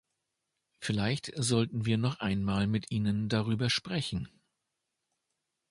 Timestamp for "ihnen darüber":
2.89-3.69